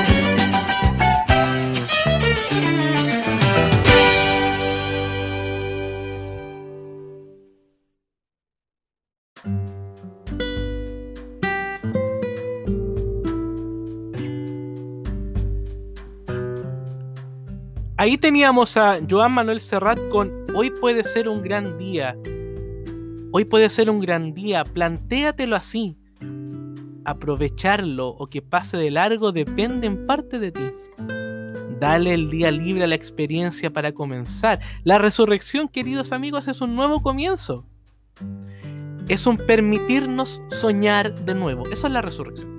Ahí 17.98 18.18
teníamos 18.18 18.78
a 18.78 18.98
Joan 19.08 19.32
Manuel 19.32 19.62
Serrat 19.62 20.00
con 20.10 20.48
Hoy 20.56 20.72
puede 20.72 21.04
ser 21.04 21.30
un 21.30 21.44
gran 21.44 21.78
día 21.78 22.18
Hoy 23.34 23.46
puede 23.46 23.70
ser 23.70 23.90
un 23.90 24.02
gran 24.02 24.34
día, 24.34 24.66
plantéatelo 24.66 25.56
así. 25.56 26.01
Aprovecharlo 27.06 28.10
o 28.10 28.28
que 28.28 28.42
pase 28.42 28.78
de 28.78 28.92
largo 28.92 29.32
depende 29.32 29.88
en 29.88 30.06
parte 30.06 30.40
de 30.40 30.52
ti. 30.52 30.72
Dale 31.80 32.14
el 32.14 32.30
día 32.30 32.52
libre 32.52 32.84
a 32.84 32.88
la 32.88 32.96
experiencia 32.96 33.74
para 33.74 33.92
comenzar. 33.92 34.60
La 34.84 35.00
resurrección, 35.00 35.68
queridos 35.68 36.12
amigos, 36.12 36.48
es 36.48 36.62
un 36.62 36.76
nuevo 36.76 37.02
comienzo. 37.02 37.66
Es 39.08 39.26
un 39.26 39.38
permitirnos 39.38 40.44
soñar 40.50 41.26
de 41.26 41.34
nuevo. 41.34 41.68
Eso 41.70 41.88
es 41.88 41.94
la 41.94 42.04
resurrección. 42.04 42.52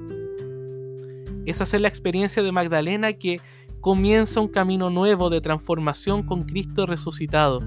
Es 1.47 1.61
hacer 1.61 1.81
la 1.81 1.89
experiencia 1.89 2.43
de 2.43 2.51
Magdalena 2.51 3.13
que 3.13 3.41
comienza 3.81 4.41
un 4.41 4.49
camino 4.49 4.91
nuevo 4.91 5.31
de 5.31 5.41
transformación 5.41 6.25
con 6.25 6.43
Cristo 6.43 6.87
resucitado. 6.87 7.63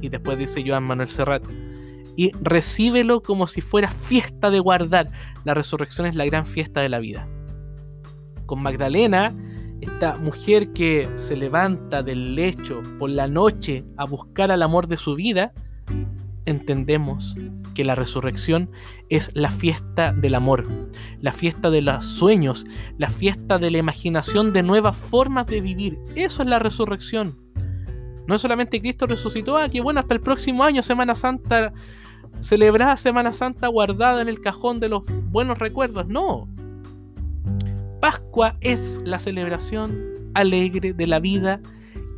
Y 0.00 0.08
después 0.08 0.38
dice 0.38 0.62
Joan 0.66 0.84
Manuel 0.84 1.08
Serrat, 1.08 1.42
y 2.16 2.32
recíbelo 2.40 3.22
como 3.22 3.46
si 3.46 3.60
fuera 3.60 3.88
fiesta 3.88 4.50
de 4.50 4.60
guardar. 4.60 5.08
La 5.44 5.54
resurrección 5.54 6.06
es 6.06 6.14
la 6.14 6.26
gran 6.26 6.46
fiesta 6.46 6.80
de 6.80 6.88
la 6.88 6.98
vida. 6.98 7.28
Con 8.46 8.62
Magdalena, 8.62 9.34
esta 9.80 10.16
mujer 10.16 10.72
que 10.72 11.08
se 11.14 11.36
levanta 11.36 12.02
del 12.02 12.34
lecho 12.34 12.82
por 12.98 13.10
la 13.10 13.26
noche 13.26 13.84
a 13.96 14.04
buscar 14.04 14.50
al 14.50 14.62
amor 14.62 14.86
de 14.86 14.96
su 14.96 15.14
vida, 15.14 15.52
entendemos 16.44 17.36
que 17.74 17.84
la 17.84 17.94
resurrección 17.94 18.70
es 19.08 19.30
la 19.34 19.50
fiesta 19.50 20.12
del 20.12 20.34
amor, 20.34 20.66
la 21.20 21.32
fiesta 21.32 21.70
de 21.70 21.82
los 21.82 22.04
sueños, 22.04 22.66
la 22.98 23.08
fiesta 23.08 23.58
de 23.58 23.70
la 23.70 23.78
imaginación 23.78 24.52
de 24.52 24.62
nuevas 24.62 24.96
formas 24.96 25.46
de 25.46 25.60
vivir. 25.60 25.98
Eso 26.14 26.42
es 26.42 26.48
la 26.48 26.58
resurrección. 26.58 27.38
No 28.26 28.34
es 28.34 28.42
solamente 28.42 28.80
Cristo 28.80 29.06
resucitó, 29.06 29.56
ah, 29.56 29.68
que 29.68 29.80
bueno, 29.80 30.00
hasta 30.00 30.14
el 30.14 30.20
próximo 30.20 30.62
año, 30.62 30.82
Semana 30.82 31.14
Santa, 31.14 31.72
celebrar 32.40 32.98
Semana 32.98 33.32
Santa 33.32 33.68
guardada 33.68 34.22
en 34.22 34.28
el 34.28 34.40
cajón 34.40 34.80
de 34.80 34.88
los 34.88 35.02
buenos 35.30 35.58
recuerdos. 35.58 36.06
No. 36.06 36.48
Pascua 38.00 38.56
es 38.60 39.00
la 39.04 39.18
celebración 39.18 40.10
alegre 40.34 40.92
de 40.92 41.06
la 41.06 41.18
vida 41.20 41.60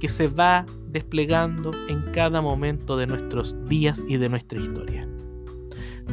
que 0.00 0.08
se 0.08 0.28
va 0.28 0.66
desplegando 0.88 1.70
en 1.88 2.02
cada 2.12 2.40
momento 2.40 2.96
de 2.96 3.06
nuestros 3.06 3.56
días 3.68 4.04
y 4.08 4.16
de 4.16 4.28
nuestra 4.28 4.58
historia. 4.58 5.08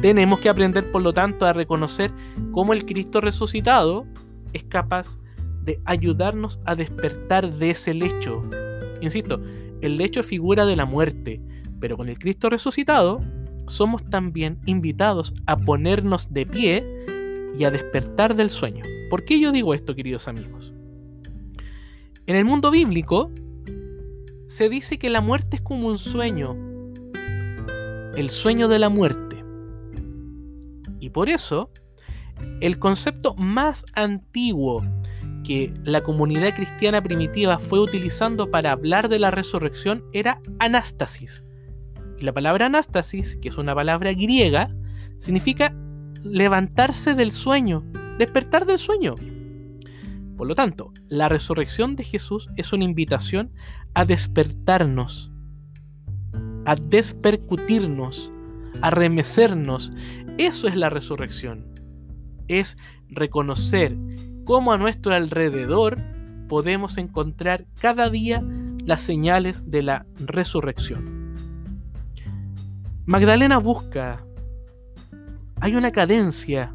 Tenemos 0.00 0.40
que 0.40 0.48
aprender, 0.48 0.90
por 0.90 1.02
lo 1.02 1.12
tanto, 1.12 1.44
a 1.44 1.52
reconocer 1.52 2.10
cómo 2.52 2.72
el 2.72 2.86
Cristo 2.86 3.20
resucitado 3.20 4.06
es 4.52 4.64
capaz 4.64 5.18
de 5.62 5.80
ayudarnos 5.84 6.60
a 6.64 6.74
despertar 6.74 7.52
de 7.52 7.70
ese 7.70 7.92
lecho. 7.92 8.42
Insisto, 9.02 9.40
el 9.82 9.96
lecho 9.98 10.22
figura 10.22 10.64
de 10.64 10.76
la 10.76 10.86
muerte, 10.86 11.42
pero 11.80 11.96
con 11.96 12.08
el 12.08 12.18
Cristo 12.18 12.48
resucitado 12.48 13.20
somos 13.70 14.04
también 14.10 14.58
invitados 14.66 15.34
a 15.46 15.56
ponernos 15.56 16.32
de 16.32 16.46
pie 16.46 16.84
y 17.58 17.64
a 17.64 17.70
despertar 17.70 18.34
del 18.34 18.50
sueño. 18.50 18.84
¿Por 19.08 19.24
qué 19.24 19.40
yo 19.40 19.52
digo 19.52 19.74
esto, 19.74 19.94
queridos 19.94 20.28
amigos? 20.28 20.72
En 22.26 22.36
el 22.36 22.44
mundo 22.44 22.70
bíblico 22.70 23.30
se 24.46 24.68
dice 24.68 24.98
que 24.98 25.10
la 25.10 25.20
muerte 25.20 25.56
es 25.56 25.62
como 25.62 25.88
un 25.88 25.98
sueño, 25.98 26.56
el 28.16 28.30
sueño 28.30 28.68
de 28.68 28.78
la 28.78 28.88
muerte. 28.88 29.44
Y 30.98 31.10
por 31.10 31.28
eso, 31.28 31.70
el 32.60 32.78
concepto 32.78 33.34
más 33.34 33.84
antiguo 33.94 34.84
que 35.44 35.72
la 35.84 36.02
comunidad 36.02 36.54
cristiana 36.54 37.02
primitiva 37.02 37.58
fue 37.58 37.80
utilizando 37.80 38.50
para 38.50 38.72
hablar 38.72 39.08
de 39.08 39.18
la 39.18 39.30
resurrección 39.30 40.04
era 40.12 40.40
anástasis. 40.58 41.44
La 42.20 42.34
palabra 42.34 42.66
anástasis, 42.66 43.36
que 43.36 43.48
es 43.48 43.56
una 43.56 43.74
palabra 43.74 44.12
griega, 44.12 44.70
significa 45.18 45.74
levantarse 46.22 47.14
del 47.14 47.32
sueño, 47.32 47.82
despertar 48.18 48.66
del 48.66 48.76
sueño. 48.76 49.14
Por 50.36 50.46
lo 50.46 50.54
tanto, 50.54 50.92
la 51.08 51.30
resurrección 51.30 51.96
de 51.96 52.04
Jesús 52.04 52.48
es 52.56 52.74
una 52.74 52.84
invitación 52.84 53.52
a 53.94 54.04
despertarnos, 54.04 55.32
a 56.66 56.74
despercutirnos, 56.74 58.30
a 58.82 58.90
remecernos. 58.90 59.90
Eso 60.36 60.68
es 60.68 60.76
la 60.76 60.90
resurrección. 60.90 61.72
Es 62.48 62.76
reconocer 63.08 63.96
cómo 64.44 64.72
a 64.72 64.78
nuestro 64.78 65.14
alrededor 65.14 65.98
podemos 66.48 66.98
encontrar 66.98 67.66
cada 67.80 68.10
día 68.10 68.44
las 68.84 69.00
señales 69.00 69.70
de 69.70 69.82
la 69.82 70.06
resurrección. 70.26 71.19
Magdalena 73.06 73.58
busca. 73.58 74.24
Hay 75.60 75.74
una 75.74 75.90
cadencia. 75.90 76.72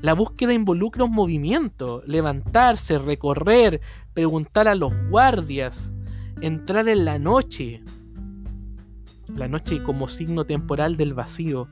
La 0.00 0.14
búsqueda 0.14 0.54
involucra 0.54 1.04
un 1.04 1.12
movimiento, 1.12 2.02
levantarse, 2.06 2.98
recorrer, 2.98 3.80
preguntar 4.14 4.68
a 4.68 4.74
los 4.74 4.94
guardias, 5.10 5.92
entrar 6.40 6.88
en 6.88 7.04
la 7.04 7.18
noche. 7.18 7.82
La 9.34 9.48
noche 9.48 9.82
como 9.82 10.08
signo 10.08 10.44
temporal 10.44 10.96
del 10.96 11.12
vacío. 11.12 11.68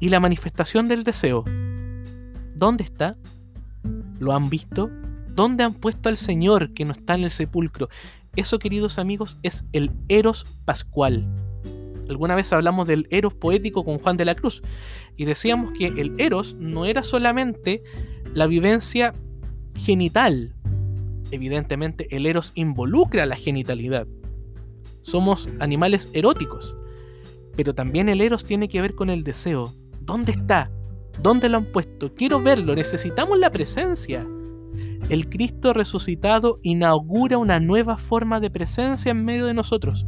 Y 0.00 0.08
la 0.08 0.18
manifestación 0.18 0.88
del 0.88 1.04
deseo. 1.04 1.44
¿Dónde 2.56 2.84
está? 2.84 3.16
¿Lo 4.18 4.32
han 4.32 4.48
visto? 4.48 4.90
¿Dónde 5.28 5.62
han 5.62 5.74
puesto 5.74 6.08
al 6.08 6.16
Señor 6.16 6.72
que 6.72 6.84
no 6.84 6.92
está 6.92 7.14
en 7.14 7.24
el 7.24 7.30
sepulcro? 7.30 7.88
Eso, 8.34 8.58
queridos 8.58 8.98
amigos, 8.98 9.38
es 9.42 9.64
el 9.72 9.92
Eros 10.08 10.44
Pascual. 10.64 11.28
Alguna 12.08 12.34
vez 12.34 12.52
hablamos 12.52 12.88
del 12.88 13.06
eros 13.10 13.34
poético 13.34 13.84
con 13.84 13.98
Juan 13.98 14.16
de 14.16 14.24
la 14.24 14.34
Cruz 14.34 14.62
y 15.16 15.24
decíamos 15.24 15.72
que 15.72 15.86
el 15.86 16.14
eros 16.18 16.56
no 16.58 16.86
era 16.86 17.02
solamente 17.02 17.82
la 18.34 18.46
vivencia 18.46 19.12
genital. 19.74 20.54
Evidentemente 21.30 22.14
el 22.16 22.26
eros 22.26 22.52
involucra 22.54 23.26
la 23.26 23.36
genitalidad. 23.36 24.06
Somos 25.02 25.48
animales 25.58 26.08
eróticos. 26.14 26.74
Pero 27.56 27.74
también 27.74 28.08
el 28.08 28.20
eros 28.20 28.44
tiene 28.44 28.68
que 28.68 28.80
ver 28.80 28.94
con 28.94 29.10
el 29.10 29.24
deseo. 29.24 29.74
¿Dónde 30.00 30.32
está? 30.32 30.70
¿Dónde 31.20 31.48
lo 31.48 31.58
han 31.58 31.72
puesto? 31.72 32.14
Quiero 32.14 32.40
verlo, 32.40 32.74
necesitamos 32.74 33.38
la 33.38 33.50
presencia. 33.50 34.26
El 35.10 35.28
Cristo 35.28 35.72
resucitado 35.72 36.60
inaugura 36.62 37.36
una 37.38 37.60
nueva 37.60 37.96
forma 37.96 38.40
de 38.40 38.50
presencia 38.50 39.10
en 39.10 39.24
medio 39.24 39.46
de 39.46 39.54
nosotros 39.54 40.06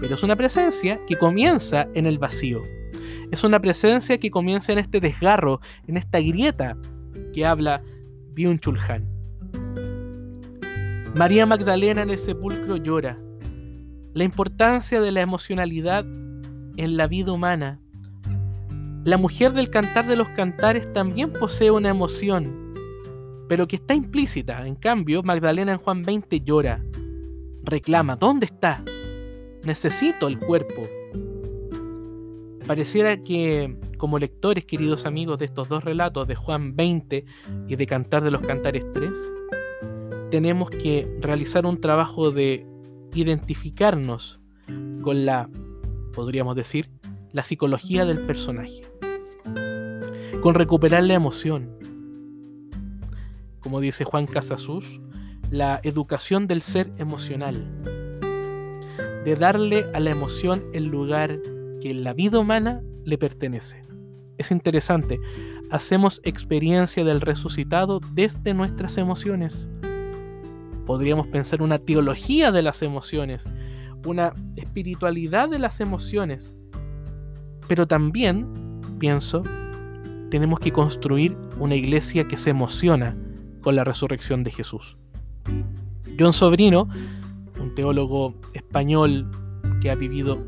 pero 0.00 0.14
es 0.14 0.22
una 0.22 0.36
presencia 0.36 1.00
que 1.06 1.16
comienza 1.16 1.88
en 1.94 2.06
el 2.06 2.18
vacío. 2.18 2.62
Es 3.30 3.44
una 3.44 3.60
presencia 3.60 4.18
que 4.18 4.30
comienza 4.30 4.72
en 4.72 4.78
este 4.78 5.00
desgarro, 5.00 5.60
en 5.86 5.96
esta 5.96 6.20
grieta 6.20 6.76
que 7.32 7.44
habla 7.44 7.82
Byung-Chul 8.34 8.78
María 11.14 11.46
Magdalena 11.46 12.02
en 12.02 12.10
el 12.10 12.18
sepulcro 12.18 12.76
llora. 12.76 13.18
La 14.14 14.24
importancia 14.24 15.00
de 15.00 15.10
la 15.10 15.20
emocionalidad 15.20 16.04
en 16.76 16.96
la 16.96 17.06
vida 17.06 17.32
humana. 17.32 17.80
La 19.04 19.16
mujer 19.16 19.52
del 19.52 19.68
cantar 19.70 20.06
de 20.06 20.16
los 20.16 20.28
cantares 20.30 20.92
también 20.92 21.32
posee 21.32 21.70
una 21.70 21.88
emoción, 21.88 22.74
pero 23.48 23.66
que 23.66 23.76
está 23.76 23.94
implícita. 23.94 24.66
En 24.66 24.76
cambio, 24.76 25.22
Magdalena 25.22 25.72
en 25.72 25.78
Juan 25.78 26.02
20 26.02 26.40
llora, 26.40 26.84
reclama, 27.64 28.16
¿dónde 28.16 28.46
está? 28.46 28.84
Necesito 29.64 30.28
el 30.28 30.38
cuerpo. 30.38 30.82
Pareciera 32.66 33.22
que 33.22 33.76
como 33.96 34.18
lectores, 34.18 34.64
queridos 34.64 35.06
amigos, 35.06 35.38
de 35.38 35.46
estos 35.46 35.68
dos 35.68 35.84
relatos, 35.84 36.28
de 36.28 36.34
Juan 36.34 36.76
20 36.76 37.24
y 37.66 37.76
de 37.76 37.86
Cantar 37.86 38.22
de 38.22 38.30
los 38.30 38.42
Cantares 38.42 38.84
3, 38.94 39.10
tenemos 40.30 40.70
que 40.70 41.08
realizar 41.20 41.66
un 41.66 41.80
trabajo 41.80 42.30
de 42.30 42.66
identificarnos 43.14 44.40
con 45.02 45.24
la, 45.24 45.48
podríamos 46.12 46.56
decir, 46.56 46.90
la 47.32 47.42
psicología 47.42 48.04
del 48.04 48.26
personaje, 48.26 48.82
con 50.40 50.54
recuperar 50.54 51.02
la 51.04 51.14
emoción. 51.14 51.70
Como 53.60 53.80
dice 53.80 54.04
Juan 54.04 54.26
Casasus, 54.26 55.00
la 55.50 55.80
educación 55.82 56.46
del 56.46 56.62
ser 56.62 56.92
emocional 56.98 57.97
de 59.24 59.34
darle 59.34 59.86
a 59.94 60.00
la 60.00 60.10
emoción 60.10 60.64
el 60.72 60.86
lugar 60.86 61.40
que 61.80 61.90
en 61.90 62.04
la 62.04 62.12
vida 62.12 62.38
humana 62.38 62.82
le 63.04 63.18
pertenece. 63.18 63.82
Es 64.38 64.50
interesante, 64.50 65.18
hacemos 65.70 66.20
experiencia 66.24 67.04
del 67.04 67.20
resucitado 67.20 68.00
desde 68.12 68.54
nuestras 68.54 68.96
emociones. 68.96 69.68
Podríamos 70.86 71.26
pensar 71.26 71.60
una 71.60 71.78
teología 71.78 72.52
de 72.52 72.62
las 72.62 72.82
emociones, 72.82 73.48
una 74.06 74.32
espiritualidad 74.56 75.48
de 75.48 75.58
las 75.58 75.80
emociones. 75.80 76.54
Pero 77.66 77.86
también, 77.86 78.46
pienso, 78.98 79.42
tenemos 80.30 80.60
que 80.60 80.72
construir 80.72 81.36
una 81.58 81.74
iglesia 81.74 82.26
que 82.26 82.38
se 82.38 82.50
emociona 82.50 83.14
con 83.60 83.76
la 83.76 83.84
resurrección 83.84 84.44
de 84.44 84.52
Jesús. 84.52 84.96
John 86.18 86.32
Sobrino 86.32 86.88
teólogo 87.78 88.34
español 88.54 89.30
que 89.80 89.88
ha 89.88 89.94
vivido 89.94 90.44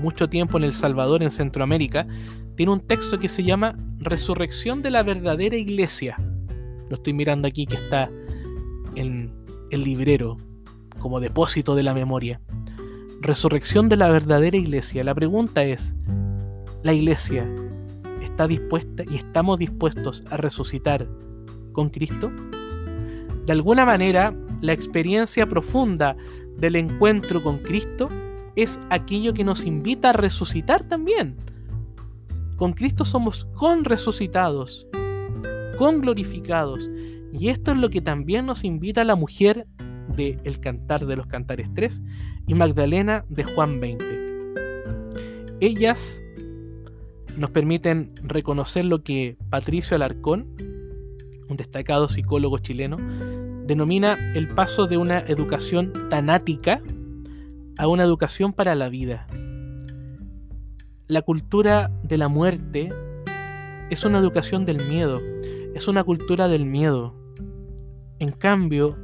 mucho 0.00 0.28
tiempo 0.28 0.58
en 0.58 0.64
El 0.64 0.74
Salvador, 0.74 1.22
en 1.22 1.30
Centroamérica, 1.30 2.08
tiene 2.56 2.72
un 2.72 2.80
texto 2.80 3.20
que 3.20 3.28
se 3.28 3.44
llama 3.44 3.78
Resurrección 4.00 4.82
de 4.82 4.90
la 4.90 5.04
verdadera 5.04 5.56
iglesia. 5.56 6.16
Lo 6.88 6.96
estoy 6.96 7.12
mirando 7.12 7.46
aquí 7.46 7.66
que 7.66 7.76
está 7.76 8.10
en 8.96 9.32
el 9.70 9.84
librero 9.84 10.38
como 10.98 11.20
depósito 11.20 11.76
de 11.76 11.84
la 11.84 11.94
memoria. 11.94 12.40
Resurrección 13.20 13.88
de 13.88 13.98
la 13.98 14.08
verdadera 14.08 14.56
iglesia. 14.56 15.04
La 15.04 15.14
pregunta 15.14 15.62
es, 15.62 15.94
¿la 16.82 16.94
iglesia 16.94 17.48
está 18.24 18.48
dispuesta 18.48 19.04
y 19.08 19.14
estamos 19.14 19.60
dispuestos 19.60 20.24
a 20.30 20.36
resucitar 20.36 21.06
con 21.70 21.90
Cristo? 21.90 22.32
De 23.46 23.52
alguna 23.52 23.86
manera, 23.86 24.34
la 24.60 24.72
experiencia 24.72 25.48
profunda 25.48 26.16
del 26.62 26.76
encuentro 26.76 27.42
con 27.42 27.58
Cristo 27.58 28.08
es 28.54 28.78
aquello 28.88 29.34
que 29.34 29.42
nos 29.42 29.64
invita 29.64 30.10
a 30.10 30.12
resucitar 30.12 30.84
también. 30.84 31.36
Con 32.56 32.72
Cristo 32.72 33.04
somos 33.04 33.46
con 33.56 33.84
resucitados, 33.84 34.86
con 35.76 36.00
glorificados. 36.00 36.88
Y 37.32 37.48
esto 37.48 37.72
es 37.72 37.78
lo 37.78 37.90
que 37.90 38.00
también 38.00 38.46
nos 38.46 38.62
invita 38.62 39.02
la 39.02 39.16
mujer 39.16 39.66
de 40.14 40.38
El 40.44 40.60
Cantar 40.60 41.04
de 41.04 41.16
los 41.16 41.26
Cantares 41.26 41.68
3 41.74 42.00
y 42.46 42.54
Magdalena 42.54 43.24
de 43.28 43.42
Juan 43.42 43.80
20. 43.80 44.04
Ellas 45.58 46.22
nos 47.36 47.50
permiten 47.50 48.12
reconocer 48.22 48.84
lo 48.84 49.02
que 49.02 49.36
Patricio 49.50 49.96
Alarcón, 49.96 50.46
un 51.48 51.56
destacado 51.56 52.08
psicólogo 52.08 52.58
chileno, 52.58 52.98
denomina 53.66 54.18
el 54.34 54.48
paso 54.48 54.86
de 54.86 54.96
una 54.96 55.20
educación 55.20 55.92
tanática 56.08 56.80
a 57.78 57.86
una 57.88 58.02
educación 58.04 58.52
para 58.52 58.74
la 58.74 58.88
vida. 58.88 59.26
La 61.06 61.22
cultura 61.22 61.90
de 62.02 62.18
la 62.18 62.28
muerte 62.28 62.92
es 63.90 64.04
una 64.04 64.18
educación 64.18 64.64
del 64.64 64.88
miedo, 64.88 65.20
es 65.74 65.88
una 65.88 66.04
cultura 66.04 66.48
del 66.48 66.64
miedo. 66.64 67.14
En 68.18 68.30
cambio, 68.30 68.96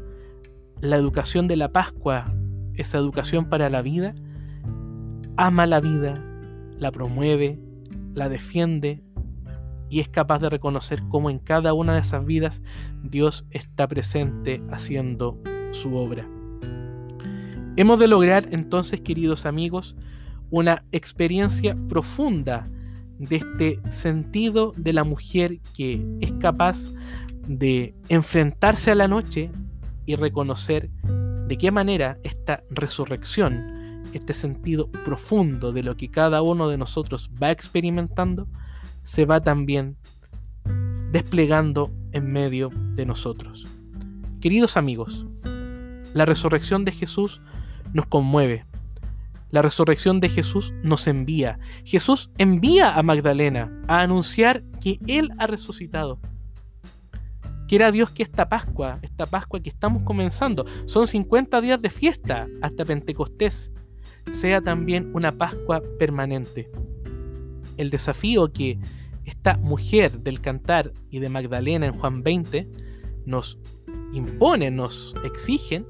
la 0.81 0.97
educación 0.97 1.49
de 1.49 1.57
la 1.57 1.73
Pascua, 1.73 2.33
esa 2.75 2.99
educación 2.99 3.49
para 3.49 3.69
la 3.69 3.83
vida, 3.83 4.15
ama 5.37 5.67
la 5.67 5.81
vida, 5.81 6.15
la 6.79 6.91
promueve, 6.93 7.59
la 8.15 8.29
defiende 8.29 9.03
y 9.91 10.01
es 10.01 10.09
capaz 10.09 10.41
de 10.41 10.51
reconocer 10.51 11.03
cómo 11.09 11.31
en 11.31 11.39
cada 11.39 11.73
una 11.75 11.95
de 11.95 12.01
esas 12.01 12.25
vidas 12.25 12.63
Dios 13.03 13.47
está 13.51 13.87
presente 13.87 14.63
haciendo 14.71 15.39
su 15.73 15.95
obra. 15.97 16.29
Hemos 17.77 17.99
de 17.99 18.09
lograr 18.09 18.49
entonces, 18.51 19.01
queridos 19.01 19.47
amigos, 19.47 19.97
una 20.51 20.85
experiencia 20.93 21.77
profunda 21.89 22.69
de 23.19 23.37
este 23.37 23.81
sentido 23.91 24.73
de 24.77 24.93
la 24.93 25.05
mujer 25.05 25.61
que 25.77 26.05
es 26.21 26.33
capaz 26.35 26.93
de 27.47 27.95
enfrentarse 28.09 28.91
a 28.91 28.95
la 28.95 29.09
noche 29.09 29.51
y 30.07 30.17
reconocer 30.17 30.91
de 31.49 31.57
qué 31.59 31.71
manera 31.71 32.19
esta 32.23 32.63
resurrección, 32.71 34.03
este 34.13 34.35
sentido 34.35 34.91
profundo 35.05 35.73
de 35.73 35.83
lo 35.83 35.97
que 35.97 36.11
cada 36.11 36.43
uno 36.43 36.69
de 36.69 36.79
nosotros 36.79 37.31
va 37.43 37.51
experimentando, 37.51 38.49
se 39.09 39.25
va 39.25 39.41
también 39.41 39.97
desplegando 41.13 41.91
en 42.13 42.31
medio 42.31 42.69
de 42.93 43.07
nosotros. 43.07 43.67
Queridos 44.39 44.77
amigos, 44.77 45.25
la 46.13 46.27
resurrección 46.27 46.85
de 46.85 46.93
Jesús 46.93 47.41
nos 47.95 48.05
conmueve. 48.05 48.67
La 49.51 49.63
resurrección 49.63 50.21
de 50.21 50.29
Jesús 50.29 50.75
nos 50.83 51.07
envía. 51.07 51.59
Jesús 51.85 52.31
envía 52.37 52.99
a 52.99 53.03
Magdalena 53.03 53.73
a 53.89 54.03
anunciar 54.03 54.63
que 54.83 54.99
Él 55.07 55.31
ha 55.39 55.47
resucitado. 55.47 56.21
Quiera 57.67 57.91
Dios 57.91 58.11
que 58.11 58.23
esta 58.23 58.51
Pascua, 58.51 58.99
esta 59.01 59.25
Pascua 59.25 59.61
que 59.61 59.71
estamos 59.71 60.03
comenzando, 60.03 60.67
son 60.85 61.07
50 61.07 61.63
días 61.63 61.81
de 61.81 61.89
fiesta 61.89 62.47
hasta 62.61 62.85
Pentecostés, 62.85 63.73
sea 64.31 64.61
también 64.61 65.11
una 65.15 65.33
Pascua 65.33 65.83
permanente. 65.99 66.71
El 67.79 67.91
desafío 67.91 68.53
que 68.53 68.79
esta 69.25 69.57
mujer 69.57 70.21
del 70.21 70.41
cantar 70.41 70.93
y 71.11 71.21
de 71.21 71.29
Magdalena 71.29 71.87
en 71.87 71.95
Juan 71.95 72.23
20 72.23 72.69
nos 73.25 73.59
impone, 74.13 74.71
nos 74.71 75.15
exigen, 75.25 75.87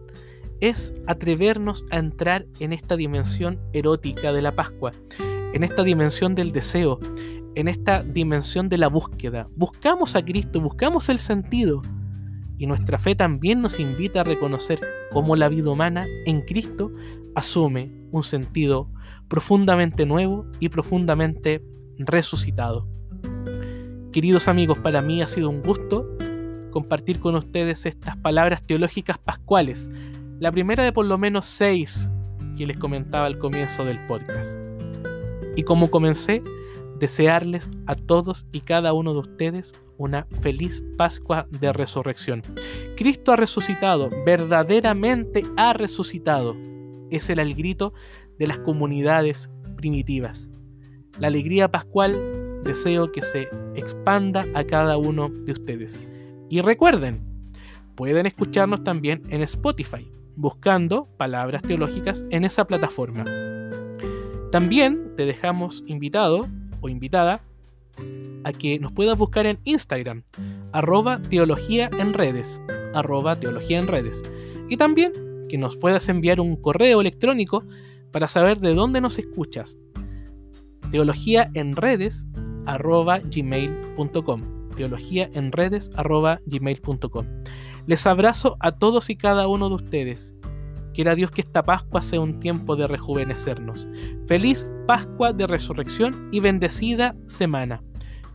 es 0.61 1.01
atrevernos 1.07 1.85
a 1.91 1.99
entrar 1.99 2.47
en 2.59 2.73
esta 2.73 2.97
dimensión 2.97 3.61
erótica 3.73 4.33
de 4.33 4.43
la 4.43 4.55
Pascua, 4.55 4.93
en 5.19 5.63
esta 5.63 5.85
dimensión 5.85 6.35
del 6.35 6.53
deseo, 6.53 6.99
en 7.55 7.69
esta 7.69 8.03
dimensión 8.03 8.69
de 8.69 8.79
la 8.79 8.89
búsqueda. 8.89 9.49
Buscamos 9.55 10.17
a 10.17 10.25
Cristo, 10.25 10.61
buscamos 10.61 11.09
el 11.09 11.19
sentido. 11.19 11.83
Y 12.61 12.67
nuestra 12.67 12.99
fe 12.99 13.15
también 13.15 13.63
nos 13.63 13.79
invita 13.79 14.23
a 14.23 14.25
reconocer 14.25 14.81
cómo 15.13 15.37
la 15.37 15.49
vida 15.49 15.71
humana 15.71 16.07
en 16.27 16.41
Cristo 16.41 16.91
asume 17.37 17.93
un 18.11 18.25
sentido 18.25 18.91
profundamente 19.29 20.07
nuevo 20.07 20.47
y 20.59 20.71
profundamente 20.71 21.63
resucitado. 21.99 22.87
Queridos 24.13 24.49
amigos, 24.49 24.79
para 24.79 25.03
mí 25.03 25.23
ha 25.23 25.29
sido 25.29 25.51
un 25.51 25.63
gusto 25.63 26.09
compartir 26.71 27.21
con 27.21 27.35
ustedes 27.35 27.87
estas 27.87 28.17
palabras 28.17 28.63
teológicas 28.63 29.19
pascuales 29.19 29.89
la 30.39 30.53
primera 30.53 30.85
de 30.85 30.93
por 30.93 31.07
lo 31.07 31.19
menos 31.19 31.47
seis 31.47 32.11
que 32.57 32.67
les 32.67 32.77
comentaba 32.77 33.27
al 33.27 33.39
comienzo 33.39 33.85
del 33.85 34.05
podcast. 34.07 34.59
Y 35.57 35.65
como 35.65 35.91
comencé, 35.91 36.43
desearles 36.99 37.69
a 37.87 37.95
todos 37.95 38.47
y 38.53 38.61
cada 38.61 38.93
uno 38.93 39.13
de 39.13 39.21
ustedes 39.21 39.81
una 39.97 40.27
feliz 40.41 40.85
Pascua 40.97 41.49
de 41.51 41.73
Resurrección. 41.73 42.43
Cristo 42.97 43.33
ha 43.33 43.37
resucitado, 43.37 44.11
verdaderamente 44.25 45.43
ha 45.57 45.73
resucitado. 45.73 46.57
Ese 47.11 47.33
era 47.33 47.43
el 47.43 47.55
grito 47.55 47.93
de 48.39 48.47
las 48.47 48.59
comunidades 48.59 49.51
primitivas. 49.77 50.51
La 51.19 51.29
alegría 51.29 51.71
pascual 51.71 52.63
deseo 52.65 53.11
que 53.13 53.23
se 53.23 53.49
expanda 53.75 54.47
a 54.55 54.65
cada 54.65 54.97
uno 54.97 55.29
de 55.29 55.53
ustedes. 55.53 56.01
Y 56.49 56.61
recuerden, 56.61 57.21
pueden 57.95 58.27
escucharnos 58.27 58.85
también 58.85 59.23
en 59.31 59.43
Spotify 59.43 60.11
buscando 60.39 61.09
palabras 61.17 61.63
teológicas 61.63 62.25
en 62.31 62.45
esa 62.45 62.65
plataforma. 62.65 63.25
También 64.53 65.13
te 65.17 65.27
dejamos 65.27 65.83
invitado 65.89 66.47
o 66.81 66.89
invitada 66.89 67.43
a 68.45 68.53
que 68.53 68.79
nos 68.79 68.93
puedas 68.93 69.19
buscar 69.19 69.47
en 69.47 69.59
Instagram, 69.65 70.23
arroba 70.73 71.21
teología 71.21 71.91
en 71.99 72.13
redes, 72.13 72.63
arroba 72.95 73.35
teología 73.35 73.79
en 73.79 73.89
redes. 73.89 74.23
Y 74.69 74.77
también 74.77 75.13
que 75.49 75.59
nos 75.59 75.77
puedas 75.77 76.09
enviar 76.09 76.41
un 76.41 76.55
correo 76.55 77.01
electrónico 77.01 77.65
para 78.13 78.29
saber 78.29 78.59
de 78.61 78.75
dónde 78.75 79.01
nos 79.01 79.19
escuchas. 79.19 79.77
Teología 80.91 81.51
en 81.55 81.77
redes, 81.77 82.27
arroba 82.67 83.19
gmail.com. 83.19 84.43
Teología 84.77 85.31
en 85.35 85.53
redes, 85.53 85.91
arroba 85.97 86.41
gmail.com. 86.47 87.27
Les 87.87 88.07
abrazo 88.07 88.57
a 88.61 88.73
todos 88.73 89.11
y 89.11 89.17
cada 89.17 89.49
uno 89.49 89.69
de 89.69 89.75
ustedes. 89.77 90.35
Quiera 90.95 91.15
Dios 91.15 91.31
que 91.31 91.43
esta 91.43 91.65
Pascua 91.65 92.03
sea 92.03 92.21
un 92.21 92.41
tiempo 92.41 92.77
de 92.77 92.87
rejuvenecernos. 92.87 93.89
Feliz 94.27 94.69
Pascua 94.87 95.33
de 95.33 95.47
Resurrección 95.47 96.29
y 96.33 96.41
bendecida 96.41 97.17
semana. 97.27 97.83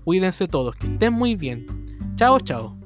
Cuídense 0.03 0.47
todos, 0.47 0.75
que 0.75 0.87
estén 0.87 1.13
muy 1.13 1.35
bien. 1.35 1.65
Chao, 2.15 2.39
chao. 2.39 2.82